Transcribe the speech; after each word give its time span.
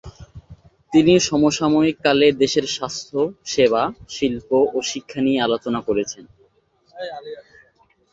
তিনি 0.93 1.13
সমসাময়িক 1.27 1.97
কালে 2.05 2.27
দেশের 2.41 2.65
স্বাস্থ্য, 2.75 3.17
সেবা, 3.45 3.83
শিল্প 4.09 4.49
ও 4.73 4.87
শিক্ষা 4.91 5.19
নিয়ে 5.25 5.39
আলোচনা 5.41 5.79
করেছেন। 5.87 6.23